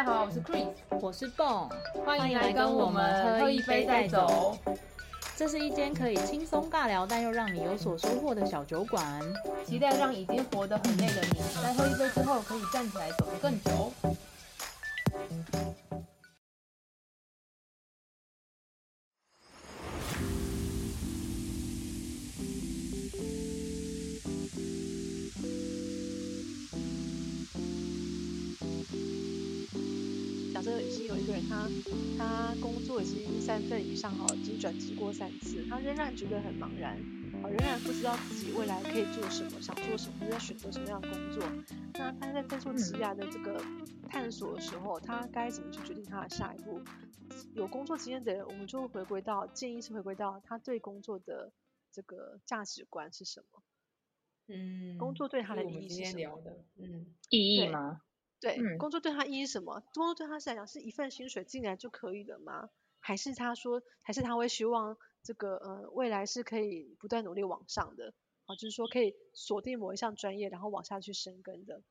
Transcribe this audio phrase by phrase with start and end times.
[0.00, 0.66] 家好，我是 Chris，
[0.98, 1.68] 我是蹦，
[2.06, 4.56] 欢迎来跟我们喝一杯再走。
[5.36, 9.20] 这是一间可以轻松尬聊，但又让你有所收获的小酒馆。
[9.66, 13.92] 期待让已经活得很累的你，在喝一杯之后可以站起来走得更久。
[34.00, 36.96] 上，哈，已经转职过三次，他仍然觉得很茫然，
[37.44, 41.44] 啊，仍然不知道自己未来可以做什么，想做什么，在选择什么样的工作。
[41.92, 43.62] 那他在在做职涯的这个
[44.08, 46.80] 探索的时候，他该怎么去决定他的下一步？
[47.52, 51.52] 有工作经验的人，我们就会回归到建议是回归到他对工作的
[51.92, 53.62] 这个价值观是什么？
[54.48, 56.04] 嗯，工作对他的意义是什么？
[56.04, 58.00] 今天聊的，嗯，意义对吗？
[58.40, 59.82] 对，嗯工作对他意义是什么？
[59.92, 62.70] 工作对他来讲是一份薪水进来就可以了吗？
[63.00, 68.14] 还是他说，还是他会希望这个呃未来是可以不断努力往上的，
[68.46, 71.82] 啊，就是说可以锁定某一项专业，然后往下去深耕的。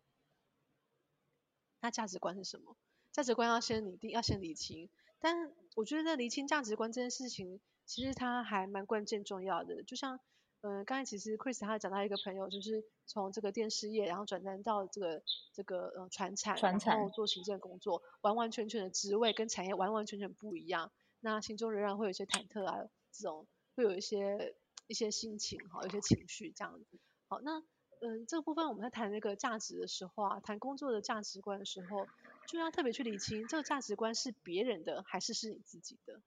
[1.81, 2.75] 那价值观是什么？
[3.11, 4.89] 价值观要先拟定，要先理清。
[5.19, 9.83] 但我觉得在厘清价值观这件事情，其实它还蛮关键重要的。
[9.83, 10.19] 就像，
[10.61, 15.23] 嗯、刚才其实 Chris 他讲到一个朋友，就是从这个电视业，然后转战到这个
[15.53, 20.91] 这个呃传产，然后做行政工作，完完全全的职位跟产业完完全全不一样。
[21.21, 24.55] 那心中仍然会有一些忐忑啊，这种会有一些
[24.87, 26.99] 一些心情哈，有些情绪这样子。
[27.27, 27.63] 好，那
[28.01, 32.07] 嗯，这个部分我们在谈那个价值的时候啊，谈工作的价值观的时候，
[32.47, 36.21] 就要特别去理清这个价值观是别人的还是是你自己的。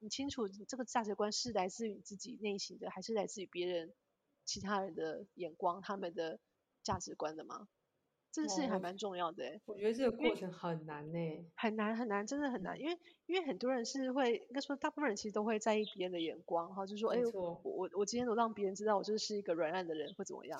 [0.00, 3.94] 你清楚这个价值观是来自于你自己内心的，还是来自于别人、
[4.44, 6.40] 其他人的眼光、他们的
[6.82, 7.68] 价值观的吗？
[8.32, 11.18] 这个事情还哦蛮重要的诶、我觉得这个过程很难呢。
[11.56, 20.58] 很难很难，真的很难，因为因为很多人是会，应该说大部分人其实都会在意别人的眼光，哈，就是说，哎没，我，我我今天都让别人知道我就是一个软烂的人，会怎么样？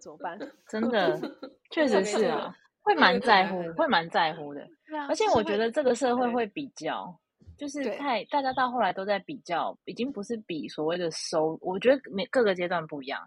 [0.00, 0.38] 怎么办？
[0.68, 1.18] 真的，
[1.70, 4.66] 确实是啊，会这蛮在乎的，会蛮在乎的。
[4.86, 7.16] 对啊，而且我觉得这个社会对会比较，
[7.56, 13.20] 就是太大家到后来都在比较，已经不是比所谓的收，我觉得每各个阶段不一样。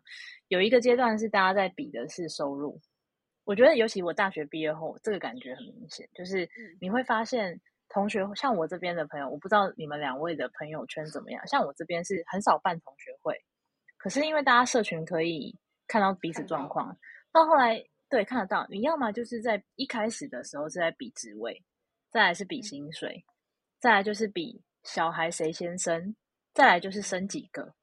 [0.49, 2.79] 有一个阶段是大家在比的是收入，
[3.45, 6.77] 我觉得尤其我大学毕业后，这个感觉很明显，就是嗯。
[6.81, 13.39] 你会发现同学像我这边的朋友，我不知道你们两位的朋友圈怎么样，像我这边是很少办同学会，
[13.97, 15.57] 可是因为大家社群可以
[15.87, 16.67] 看到彼此状。
[16.67, 16.97] 况，
[17.31, 21.63] 到后来对看得到，你要么就是在一开始的时候是在比职位，
[22.11, 23.23] 再来是比薪水，
[23.79, 26.15] 再来就是比小孩谁先生，
[26.53, 27.73] 再来就是生几个，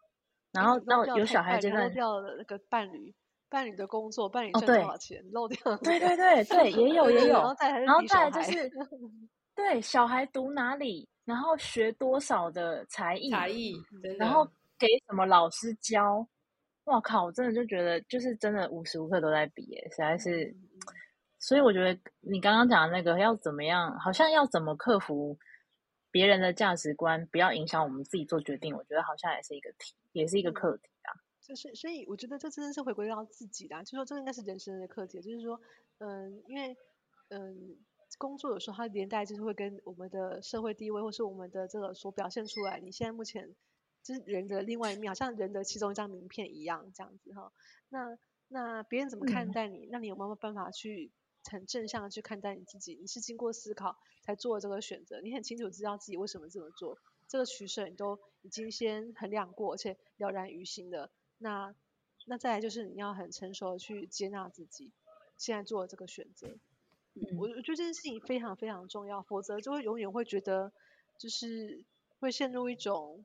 [0.53, 3.15] 然后漏到有小孩阶段，掉的那个伴侣，
[3.53, 5.77] 伴侣的工作，伴侣哦对赚多少钱，漏掉了。
[5.79, 7.35] 对对对对，也有也有
[7.85, 8.73] 然后，再就是
[9.55, 13.75] 对小孩读哪里，然后学多少的才艺，才艺
[14.19, 14.43] 然后
[14.79, 16.27] 给什么老师教，
[16.85, 17.27] 哇靠！
[17.27, 20.57] 我真的就觉得就是真的无时无刻都在比耶，实在是。
[21.39, 25.37] 所以我觉得你刚刚讲的那个要怎么样，好像要怎么克服
[26.11, 31.11] 别人的价值观，不要影响我们自己做决定，我觉得好像也是一个题，也是一个嗯课题啊。
[31.43, 35.61] 就是，所以我觉得这真的是回归到自己的、啊，就是说这个应该是人生的课题，就是说，
[35.99, 36.77] 嗯，因为，
[37.31, 37.77] 嗯，
[38.17, 43.57] 工作有时候它连带就是会跟我们的社会地位，或是我们的这个所表现出来，你现在目前
[44.05, 47.53] 就是人的另外一面，好像人的其中一张名片一样，这样子哈。
[47.89, 48.17] 那
[48.47, 49.89] 那别人怎么看嗯待你？
[49.91, 51.11] 那你有没有办法去
[51.51, 52.95] 很正向的去看待你自己？
[53.01, 61.11] 你是经过思考才做这个选择，你很清楚知道自己为什么这么做，这个取舍你都已经先衡量过，而且了然于心的。
[61.43, 61.75] 那
[62.27, 64.93] 那再来就是你要很成熟的去接纳自己
[65.37, 66.49] 现在做的这个选择。
[67.15, 70.73] 嗯，我我觉得这件事情非常非常重要，否则就会永远会觉得
[71.19, 71.85] 就是
[72.21, 73.25] 会陷入一种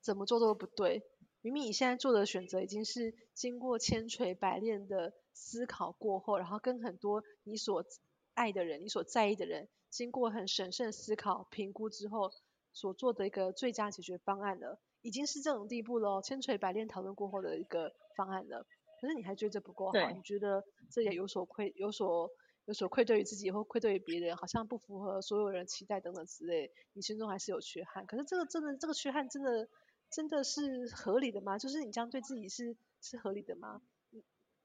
[0.00, 1.02] 怎么做都不对。
[1.42, 7.84] 明明你现在做的选择已经是经过千锤百炼的思考过后，然后跟很多你所
[8.32, 12.32] 爱的人、你所在意的人，经过很审慎思考、评估之后
[12.72, 18.66] 所做的一个最佳解决方案了，已经是这种地步了哦，千锤百炼讨论过后的一个方案了。
[19.00, 22.30] 可是你还觉得这不够好，你觉得这也有所愧、有所
[22.64, 28.06] 有所愧对于自己或愧对于别人，好像不符合所有人期待等等之类，你心中还是有缺憾。
[28.06, 29.68] 可是这个真的，这个缺憾真的
[30.10, 31.58] 真的是合理的吗？
[31.58, 33.82] 就是你这样对自己是是合理的吗？
[34.12, 34.22] 嗯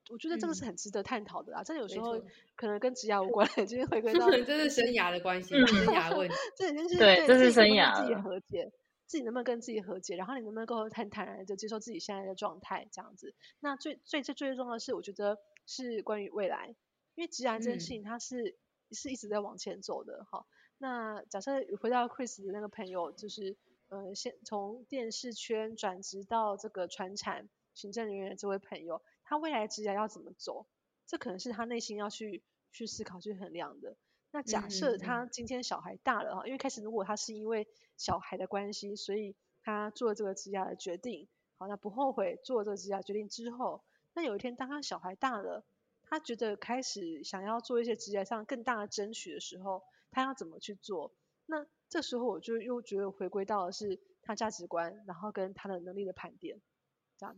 [0.10, 1.62] 我觉得这个是嗯很值得探讨的啦。
[1.64, 2.20] 这有时候
[2.56, 6.34] 可能跟职涯无关，今 天回归到这是生涯的关系， 嗯生涯问题。
[6.58, 8.72] 这已经是对这是生涯自己和解，
[9.10, 13.34] 自己能不能跟自己和解，然后你能不能够很坦然的接受自己现在的状态，这样子。
[13.60, 16.76] 那最最最最重要的是，我觉得是关于未来，
[17.16, 18.56] 因为职涯这件事嗯情它是
[18.92, 20.46] 是一直在往前走的哈。
[20.78, 23.58] 那假设回到 Chris 的那个朋友，就是
[23.88, 30.68] 呃，先从电视圈转职到这个传产行政人员的这位朋友，他未来职业要怎么走？
[31.08, 33.98] 这可能是他内心要去去思考、去衡量的。
[34.32, 37.68] 那假设他今天小孩大了哈，因为开始如果他是因为
[37.98, 41.28] 小孩的关系，所以他做这个指甲的决定，
[41.58, 43.84] 好，那不后悔做这个指甲决定之后，
[44.14, 45.66] 那有一天当他小孩大了，
[46.04, 51.14] 他觉得开始想要做一些指甲上更大的争取的时候，他要怎么去做？
[51.48, 56.62] 那这时候我就又觉得回归到的是他价值观，然后跟他的能力的盘点。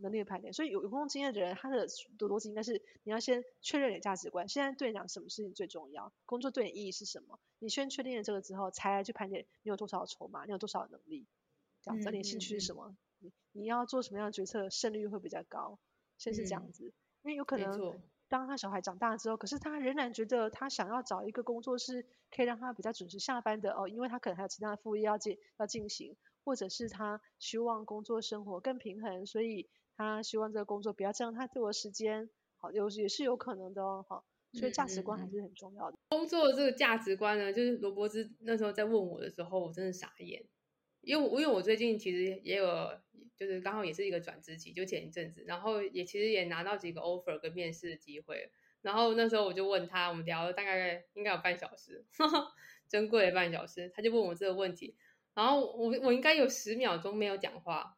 [0.01, 4.47] 能力的盘点，所以有有工作经验的人，他的逻辑应该是你要先确认你的价值观。
[4.47, 6.13] 现在对你讲什么事情最重要？
[6.25, 7.39] 工作对你意义是什么？
[7.59, 11.27] 你先确定了这个之后，才来去盘点你有多少筹码，你有多少能力，
[11.81, 12.11] 这样子。
[12.11, 12.95] 你兴趣是什么？
[13.19, 15.79] 你你要做什么样的决策，胜率会比较高？
[16.17, 16.85] 先是这样子，
[17.23, 17.99] 因为有可能
[18.29, 26.15] 当他小孩长大之后，可是他仍然觉得他想要找一个工作是可以让他比较准时下班的哦，因为他可能还有其他的副业要进要进行。
[26.43, 35.97] 或者是他希望工作生活更平衡，所以他希望这个工作不要占用他多的时间，好，有也是有可能的哦，好，所以价值观还是很重要的。
[36.09, 40.43] 工作这个价值观呢，就是罗伯兹那时候在问我的时候，我真的傻眼，
[41.01, 42.99] 因为我因为我最近其实也有，
[43.35, 48.51] 就是刚好也是一个转职期，就前一阵子，然后也其实也拿到几个 offer 跟面试的机会，
[48.81, 52.05] 然后那时候我就问他，我们聊了大概应该有半小时，
[52.89, 54.95] 珍贵的半小时，他就问我这个问题。
[55.33, 57.97] 然后我我应该有十秒钟没有讲话，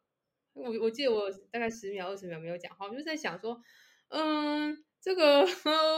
[0.52, 3.60] 我我记得我大概十秒二十秒没有讲话，我就在想说，
[4.08, 5.44] 嗯，这个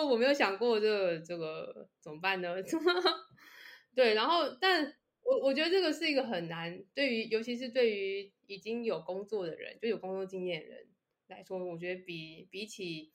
[0.09, 2.55] 我没有想过这个这个怎么办呢？
[3.95, 10.89] 对，然后但我我觉得这个是一个很难，对于尤其是对于已经有工作的人，就有工作经验的人
[11.27, 13.13] 来说，我觉得比比起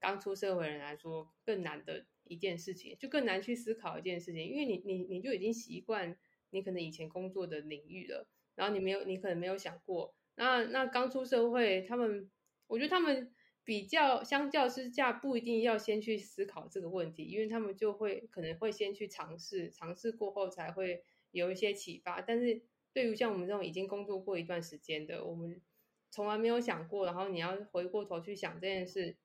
[0.00, 6.16] 刚出社会人来说更难的一件事情，就更难去思考一件事情，因为你你你就已经习惯。
[6.50, 12.30] 你可能以前工作的领域了，然后你没有，你可能没有想过，那那刚出社会，他们，
[12.66, 13.34] 我觉得他们
[13.64, 22.20] 比较相较之下，不一定要先去思考这个问题，因为他们就会可能会先去尝试，尝试过后才会有一些启发。
[22.20, 22.62] 但是
[22.92, 25.60] 对于像我们这种已经工作过一段时间的，我们
[26.10, 29.18] 从来没有想过，然后你要回过头去想这件事，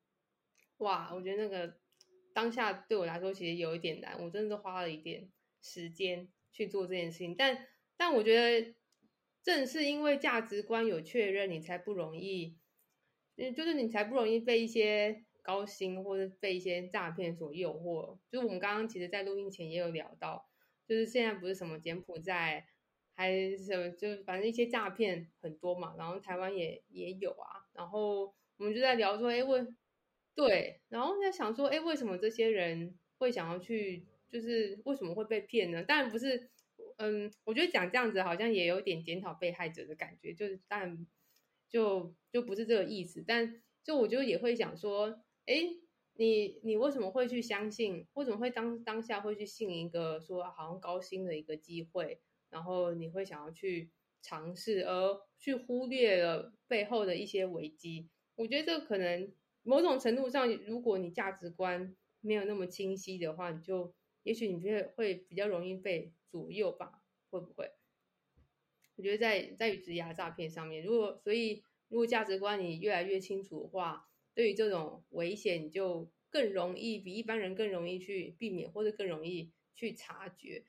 [0.77, 1.77] 哇，我觉得那个
[2.33, 5.31] 当下对我来说其实有一点难，我真的花了一点
[5.61, 6.29] 时间。
[6.53, 7.67] 去做这件事情，但
[7.97, 8.75] 但我觉得
[9.41, 12.57] 正是因为价值观有确认，你才不容易，
[13.35, 18.19] 嗯，就是你才不容易被一些高薪或者被一些诈骗所诱惑。
[18.31, 20.47] 就是我们刚刚其实，在录音前也有聊到，
[20.87, 22.67] 就是现在不是什么柬埔寨，
[23.15, 29.65] 还是就反正一些诈骗很多嘛，然后台湾也也有啊，然后我们就在聊说，哎，为
[30.35, 34.05] 对，然后在想说，哎，为什么这些人会想要去？
[34.33, 35.83] 就是为什么会被骗呢？
[35.83, 36.49] 当然不是，
[36.97, 41.05] 嗯，我觉得讲这样子好像也有点检讨被害者的感觉，就是但
[41.69, 43.23] 就就不是这个意思。
[43.27, 45.53] 但就我就也会想说，哎，
[46.15, 48.07] 你你为什么会去相信？
[48.13, 52.19] 为什么会当当下会去信一个说好像高薪的一个机会，
[52.49, 53.91] 然后你会想要去
[54.23, 58.09] 尝试，而去忽略了背后的一些危机？
[58.33, 59.31] 我觉得这可能
[59.61, 63.93] 某种程度上，如果你价值观没有那么清晰的话，你就。
[64.23, 67.01] 也许你会会比较容易被左右吧？
[67.29, 67.71] 会不会？
[68.95, 80.63] 我觉得在在与质押诈骗上面，如果所以如果价值观你越来越清楚的话，对于这种危险，你就更容易比一般人更容易去避免，或者更容易去察觉。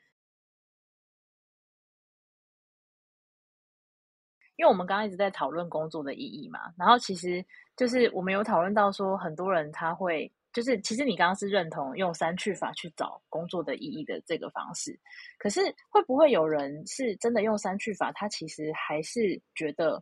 [4.57, 7.45] 因为我们刚刚一直在讨论工作的意义嘛，然后其实
[7.77, 10.33] 就是我们有讨论到说，很多人他会。
[10.55, 14.99] 就是，其实你刚刚是认同用三去法去找工作的意义的这个方式，
[15.37, 18.13] 可是会不会有人是真的用三去法？
[18.13, 20.01] 他其实还是觉得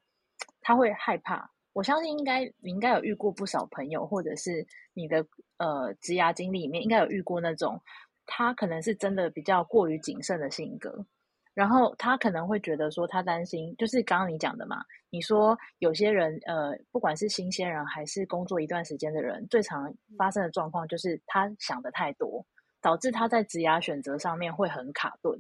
[0.61, 1.51] 他会害怕。
[1.73, 7.81] 我相信应该你应该有遇过不少朋友，或者是你的呃职涯经历里面应该有遇过那种，
[8.27, 11.07] 他可能是真的比较过于谨慎的性格。
[11.55, 14.83] 然后他可能会觉得说，他担心，就是刚刚你讲的嘛。
[15.11, 22.47] 你说有些人，呃，不管是新鲜人还是工作一段时间的人，最常发生的状况就是他想的太多，
[22.81, 25.39] 导致他在职涯选择上面会很卡顿。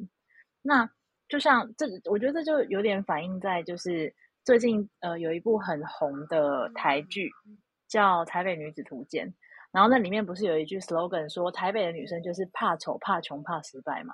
[0.60, 0.88] 那
[1.28, 4.14] 就像这，我觉得就有点反映在就是
[4.44, 7.30] 最近呃有一部很红的台剧
[7.88, 9.26] 叫《台北女子图鉴》，
[9.72, 14.12] 然后那里面不是有一句 slogan 说台北的女生就是怕丑、怕穷、怕失败吗？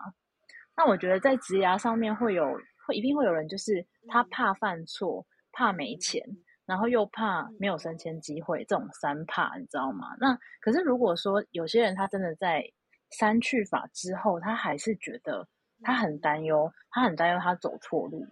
[0.79, 2.57] 那我觉得在职涯上面会有，
[2.87, 6.23] 会一定会有人，就是他怕犯错，怕没钱，
[6.67, 10.07] 然后又怕没有升迁机会，这种三怕，你知道吗？
[10.21, 12.65] 那可是如果说有些人他真的在
[13.11, 15.49] 三去法之后，他还是觉得
[15.83, 18.25] 他很担忧，他很担忧他走错路，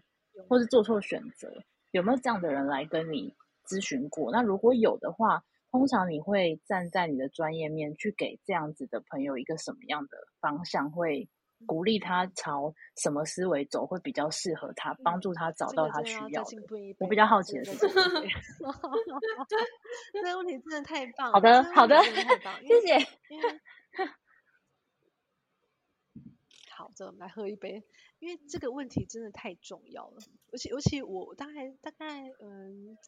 [0.49, 1.53] 或是做错选择。
[1.91, 3.35] 有没有这样的人来跟你
[3.67, 4.31] 咨询过？
[4.31, 10.93] 那如果有的话，通常你会站在你的专业面去给这样子的朋友一个什么样的方向？
[10.93, 11.29] 会
[11.65, 16.97] 鼓励他朝什么思维走会比较适合他，帮助他找到他需要的？
[16.99, 17.73] 我比较好奇的是，
[20.13, 21.33] 这个问题真的太棒。
[21.33, 21.97] 好的，好的，
[22.67, 22.99] 谢谢。
[26.77, 27.83] 好，这我们来喝一杯，
[28.19, 30.19] 因为这个问题真的太重要了，
[30.53, 32.99] 而且尤其我大概大概嗯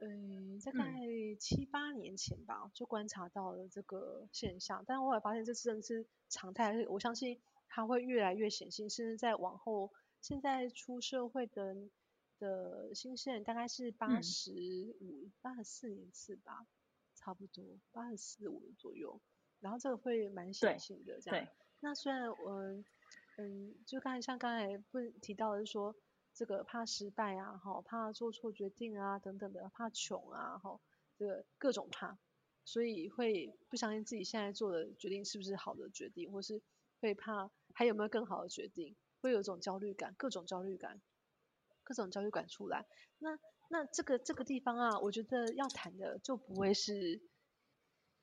[0.00, 1.02] 嗯大概
[1.38, 7.38] 七八年前吧，就观察到了这个现象，但后来发现这真的是常态，我相信
[7.76, 9.92] 它会越来越显性，甚至在往后，
[10.22, 11.76] 现在出社会的
[12.38, 16.66] 的新生人大概是八十五八十四年次吧，
[17.14, 19.20] 差不多八十四五左右，
[19.60, 21.46] 然后这个会蛮显性的这样。
[21.80, 22.82] 那虽然嗯
[23.36, 25.94] 嗯，就刚才像刚才问提到的是说，
[26.32, 30.80] 这个怕失败啊，哈，怕做错决定啊，等等的，怕穷啊，哈，
[31.18, 32.16] 这个各种怕，
[32.64, 36.62] 所以会不相信自己现在做的决定是不是好的决定，或是
[37.02, 41.00] 会怕还有没有更好的决定，会有一种焦虑感，各种焦虑感，
[41.84, 42.86] 各种焦虑感出来。
[43.18, 47.20] 那那这个这个地方啊，我觉得要谈的就不会是。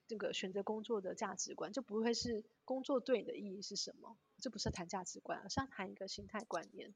[0.06, 4.18] 这个选择工作的价值观就不会是工作对你的意义是什么？
[4.38, 6.94] 这不是谈价值观，而是要谈一个心态观念。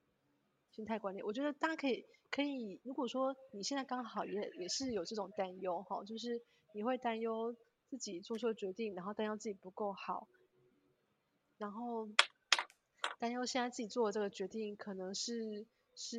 [0.72, 7.56] 心态观念，我觉得大家可以可以，如果说你现在刚好也也是有这种担忧哈，就是你会担忧
[7.90, 10.28] 自己做错决定，然后担忧自己不够好，
[11.58, 12.10] 然后
[13.20, 16.18] 担忧现在自己做的这个决定可能是是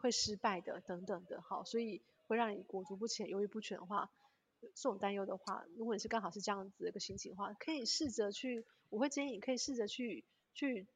[0.00, 4.10] 会失败的等等的哈，所以会让你裹足不前、犹豫不决的话。
[4.60, 10.86] 这种担忧的话，如果你是刚好是这样子的一个心情的话，可以试着去，我会建议你可以试着去去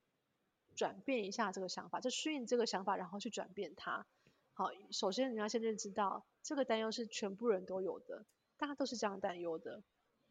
[0.76, 4.06] 转变一下这个想法，就适应这个想法，然后去转变它。
[4.52, 8.24] 好，首先你要先认知到，这个担忧是全部人都有的，
[8.56, 9.82] 大家都是这样担忧的，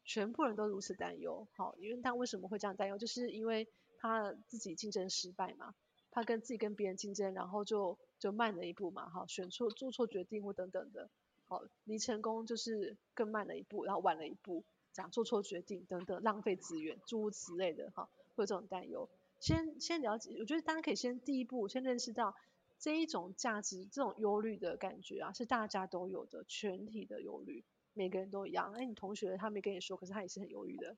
[0.06, 1.46] 全部人都如此担忧。
[1.56, 3.68] 好，因为他为什么会这样担忧，就是因为
[4.00, 5.74] 他自己竞争失败嘛，
[6.12, 11.10] 他跟自己跟别人竞争，然后就就慢了一步嘛，哈，选错做错决定或等等的。
[11.48, 19.08] 好，离成功就是更慢了一步，然后晚了一步，这样做错决定等等，浪费资源，诸如此类的，哈，会有这种担忧。
[19.40, 22.34] 先先了解，我觉得大家可以先第一步先认识到
[22.80, 28.74] 这一种价值，这种忧虑的感觉啊，是大家都有的，全体的忧虑，每个人都一样。
[28.74, 30.98] 哎，你同学他没跟你说，可是他也是很忧虑的，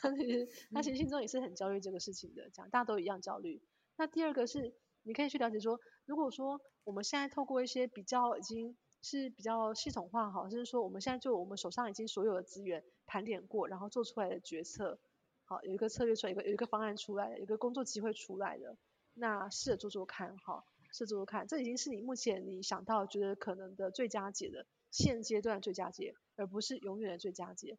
[0.00, 3.62] 他其实他其实心中也是很焦虑这个事情的，这样大家都一样焦虑。
[3.96, 14.98] 那第二个是，你可以去了解说，如果说我们现在透过一些比较已经是比较系统化好，就是说我们现在就我们手上已经所有的资源盘点过，然后做出来的决策，
[15.44, 18.76] 好有一个策略出来，有一个有一个方案出来，有一个工作机会出来的，
[19.14, 27.78] 那试着做做看哈，试着做做看，这已经是你目前你想到觉得可能的最佳解的现阶段最佳解，而不是永远的最佳解。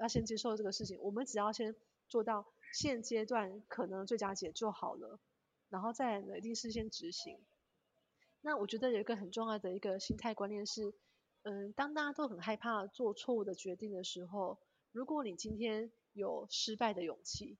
[0.00, 1.74] 要先接受这个事情，我们只要先
[2.08, 5.18] 做到现阶段可能最佳解就好了，
[5.68, 7.38] 然后再呢一定是先执行。
[8.40, 10.92] 那我觉得有一个很重要的一个心态观念是，
[11.42, 14.58] 嗯，当大家都很害怕做错误的决定的时候，
[14.90, 17.56] 如果你今天有失败的勇气，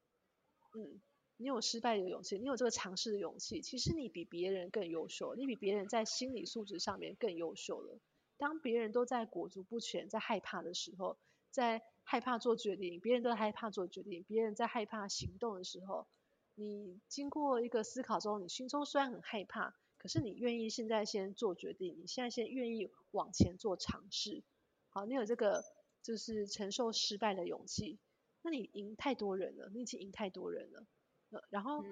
[0.75, 1.01] 嗯，
[1.37, 8.01] 你有失败的勇气，你有这个尝试的勇气，其实你比别人更优秀，你比别人在心理素质上面更优秀了。
[8.37, 11.17] 当别人都在裹足不前，在害怕的时候，
[11.51, 16.07] 在害怕做决定，别人都害怕做决定，别人在害怕行动的时候，
[16.55, 19.75] 你经过一个思考之后，你心中虽然很害怕。
[19.99, 24.43] 可是你愿意现在先做决定，你现在先愿意往前做尝试，
[24.89, 25.63] 好，你有这个
[26.03, 28.01] 就是承受失败的勇气，
[28.43, 30.85] 那你赢太多人了，你已经赢太多人了，
[31.31, 31.85] 呃，然后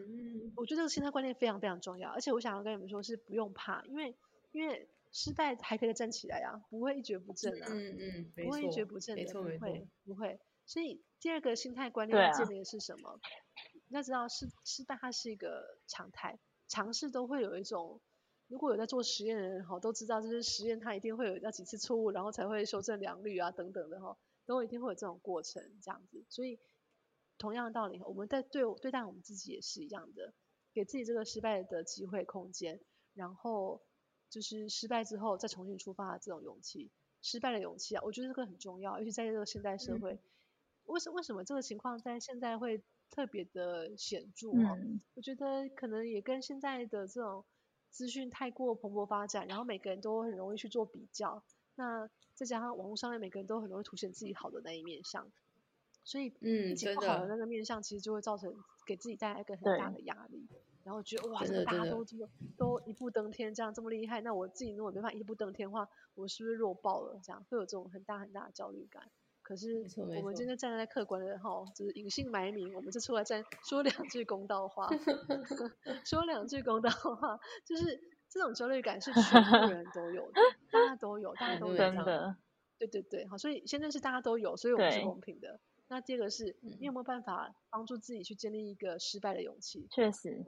[0.57, 4.17] 我觉得这个心态观念非常非常重要，而且我想要跟你们说，是不用怕，因为
[4.51, 13.21] 因为失败还可以站起来啊，不会一蹶不振啊，嗯嗯，不会一蹶不振的，不会不会，所以第二个心态观念要建立的是什么？
[13.89, 16.39] 你要知道失失败它是一个常态。
[16.69, 18.01] 尝试都会有一种，
[18.47, 26.25] 如果有在做实验的人哈，都知道就是实验它一定会有那几次错误，然后才会修正良率啊等等的哈，都一定会有这种过程这样子。
[26.29, 26.61] 所以
[27.39, 30.33] 同样的道理，我们在对对待我们自己也是一样的，
[30.73, 32.81] 给自己这个失败的机会空间，
[33.15, 33.83] 然后
[34.31, 40.19] 就是失败之后再重新出发的这种勇气，失败的勇气啊，我觉得这个很重要，尤其在这个现代社会，
[40.87, 42.83] 为什为什么这个情况在现在会？
[43.13, 44.79] 特别的显著哦，
[45.15, 47.45] 我觉得可能也跟现在的这种
[47.91, 51.43] 资讯太过蓬勃发展，然后每个人都很容易去做比较，
[51.75, 55.29] 那再加上网络上面每个人都很容易凸显自己好的那一面相，
[56.05, 58.55] 所以嗯自己不好的那个面相，其实就会造成
[58.87, 60.47] 给自己带来一个很大的压力，
[60.85, 67.21] 然后觉得哇，大家都这么都一步登天，这样这么厉害，那我自己如果没办法一步登天的话，我是不是弱爆了？
[67.23, 69.11] 这样会有这种很大很大的焦虑感。
[69.43, 74.89] 可是我们今天站在客观的哈，就是隐姓埋名，我们就出来站说两句公道话，
[76.05, 82.37] 说两句公道话，就是这种焦虑感是全部人都有的，大家都有，大家都有 这样的，
[82.79, 85.59] 对对对，好，所以现在是大家都有，所以我们是公平的。
[85.93, 89.89] 那第二个是，嗯你有没有办法帮助自己去建立一个失败的勇气？
[89.91, 90.45] 确实，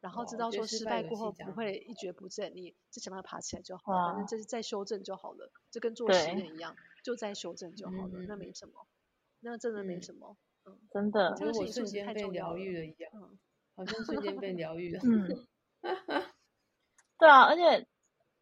[0.00, 6.74] 然后知道说失失败过后不会一蹶不振，你就想办法爬起来就好了，反正哇这是再修正就好了，就跟做实对验一样，
[7.04, 8.84] 就再修正就好了，那没什么，
[9.38, 10.36] 那真的没嗯什么。
[10.64, 13.38] 嗯真的这，个觉得我事情是瞬间被疗愈了一样，嗯，
[13.76, 15.00] 好像瞬间被疗愈了。
[15.06, 15.46] 嗯，
[17.18, 17.86] 对啊，而且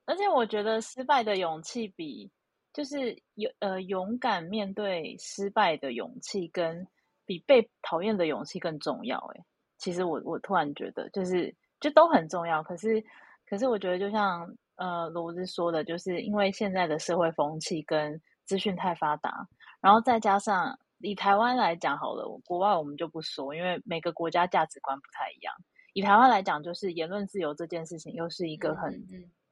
[0.07, 2.31] 而且我觉得失败的勇气比
[2.73, 6.87] 就是有呃勇敢面对失败的勇气，跟
[7.27, 9.19] 比被讨厌的勇气更重要。
[9.35, 9.45] 哎，
[9.79, 12.63] 其实我我突然觉得，就是就都很重要。
[12.63, 13.05] 可是
[13.49, 19.49] 可是我觉得，就像呃罗子说的，就是因为现在的社会风气跟资讯太发达，
[19.81, 25.55] 然后再加上以台湾来讲好了，国外我们就不说，因为每个国家价值观不太一样。
[25.93, 28.93] 以台湾来讲，就是言论自由这件事情，又是一个很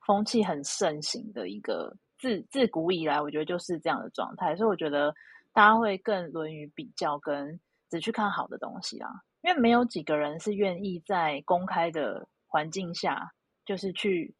[0.07, 4.57] 风气很盛行的一个自自古以来，我觉得就是这样的状态。
[4.57, 5.15] 所以我觉得
[5.53, 7.59] 大家会更沦于比较，跟
[7.89, 9.09] 只去看好的东西啦。
[9.43, 13.33] 因为没有几个人是愿意在公开的环境下，
[13.65, 14.35] 就是去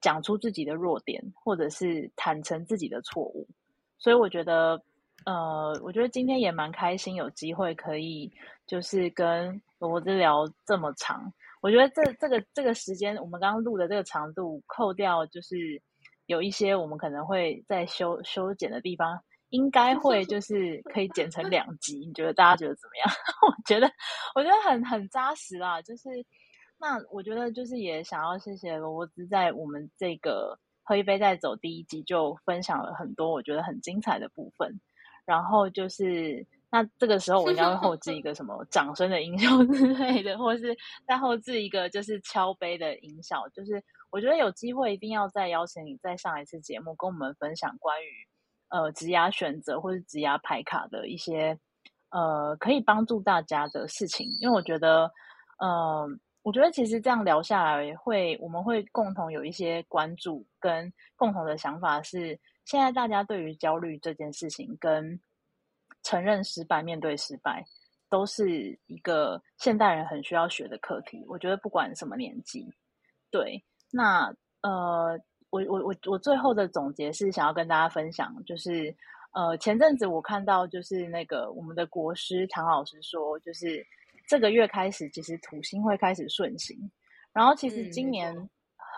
[0.00, 3.48] 讲出自己的弱点，或者是坦诚自己的错误。
[3.98, 4.82] 所以我觉得，
[5.24, 8.30] 呃，我觉得今天也蛮开心，有机会可以
[8.66, 11.32] 就是跟罗子聊这么长。
[11.62, 15.80] 我觉得这这个这个时间，我们刚刚录的这个长度，扣掉就是
[16.32, 21.98] 有一些我们可能会在修修剪的地方，应该会就是可以剪成两集。
[21.98, 23.14] 你觉得大家觉得怎么样？
[23.46, 23.86] 我觉得
[24.34, 25.82] 我觉得很很扎实啦。
[25.82, 26.08] 就是
[26.78, 34.80] 那我觉得就是也想要谢谢罗伯兹在我们这个喝一杯再走第一集就分享了很多我觉得很精彩的部分。
[35.26, 40.74] 然后就是那这个时候我应该会后置一个什么掌声的音效之类的，或是
[41.06, 43.46] 再后置一个就是敲杯的音效。
[43.50, 43.80] 就是
[44.12, 48.08] 我觉得有机会一定要再邀请你再上一次节目，跟我们分享关于
[48.68, 51.58] 呃职涯选择或是职涯排卡的一些
[52.10, 54.28] 呃可以帮助大家的事情。
[54.40, 55.10] 因为我觉得，
[55.58, 56.06] 呃，
[56.42, 62.38] 我觉得其实这样聊下来会，我们会共同有一些关注跟共同的想法是。
[62.64, 65.20] 现在大家对于焦虑这件事情，跟
[66.04, 67.64] 承认失败、面对失败，
[68.08, 71.24] 都是一个现代人很需要学的课题。
[71.26, 72.72] 我觉得不管什么年纪，
[73.32, 75.16] 对，那呃，
[75.50, 78.92] 我我我我最后的总结是想要跟大家分享，就是
[79.32, 83.86] 呃，前阵子我看到就是那个我们的国师唐老师说，就是
[84.26, 86.76] 这个月开始，其实土星会开始顺行，
[87.32, 88.34] 然后其实今年。
[88.34, 88.48] 错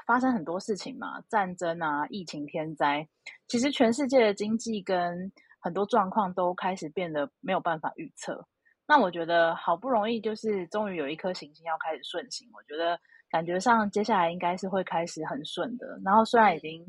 [0.07, 3.09] 发生很多事情嘛，战争啊、疫情、天灾，
[3.49, 8.47] 其实全世界的经济跟很多状况都开始变得没有办法预测。
[8.87, 13.01] 那我觉得好不容易就是终于有一颗行星要开始顺行，我觉得
[13.35, 15.99] 感觉上接下来应该是会开始很顺的。
[16.05, 16.87] 然后虽然已经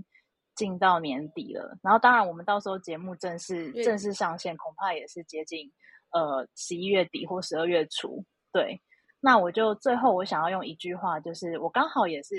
[0.55, 5.71] 进到年底了，然后当然我们到时候节目正式正式上线，恐怕也是接近
[6.11, 8.23] 呃十一月底或十二月初。
[8.51, 8.79] 对，
[9.19, 12.35] 那我就最后我想要用一句话，就是我刚好也是。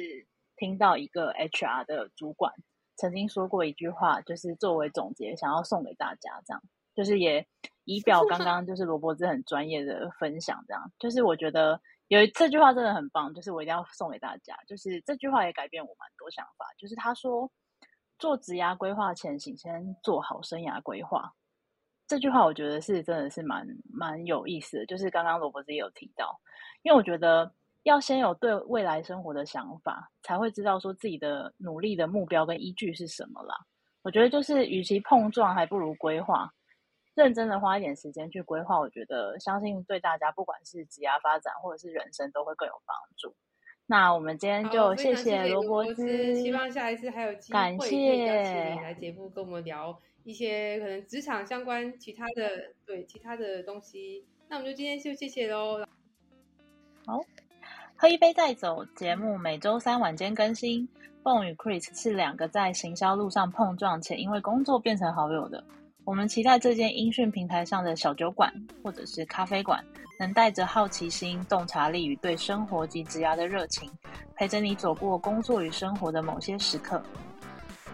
[0.58, 2.50] 听到一个 HR 的主管
[2.96, 6.62] 曾经说过一句话，就是作为总结，想要送给大家，这样
[6.94, 7.46] 就是也
[7.84, 17.50] 以表 刚刚就是罗伯兹很专业的分享，这样就是我觉得有这句话真的很棒，就是我一定要送给大家，就是这句话也改变我蛮多想法，就是他说
[18.18, 21.32] 做职涯规划前，请先做好生涯规划。
[22.06, 26.38] 这句话我觉得是真的是蛮蛮有意思的，就是刚刚罗伯兹也有提到，
[26.82, 27.52] 因为我觉得。
[27.86, 33.54] 要先有对未来生活的想法，才会知道说自己的努力的目标跟依据是什么啦。
[34.02, 36.52] 我觉得就是，与其碰撞，还不如规划。
[37.16, 43.34] 认真的花一点时间去规划，我觉得相信对大家不管是职业发展或者是人生都会更有帮助。
[43.86, 54.26] 那我们今天就谢谢罗伯兹，希望下一次还有机感会可以邀请谢你来节目跟我们聊一些可能职场相关其他的对其他的东西。
[54.48, 55.84] 那我们就今天就谢谢喽。
[57.06, 57.20] 好。
[57.98, 60.86] 喝一杯再走节目每周三晚间更新。
[61.22, 65.64] 蹦与 Chris 是两个在行销路上碰撞且因为工作变成好友的。
[66.06, 69.84] 我们期待这间音讯平台上的小酒馆或者是咖啡馆，
[70.20, 73.90] 能带着好奇心、洞察力与对生活及职涯的热情，
[74.36, 77.02] 陪着你走过工作与生活的某些时刻。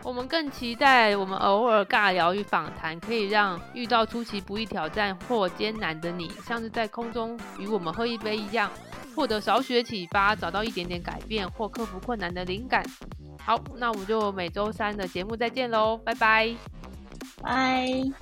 [0.04, 8.70] 我们更期待我们偶尔尬聊与访谈，可以让遇到出其不意挑战或艰难的你，像是在空中与我们喝一杯一样，
[9.16, 12.84] 获得少许启发，找到一点点改变或克服困难的灵感。
[13.40, 16.54] 好，那我们就每周三的节目再见喽，拜拜。
[17.40, 18.12] 拜。